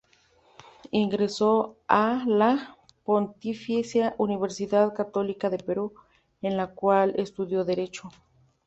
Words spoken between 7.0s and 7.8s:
estudió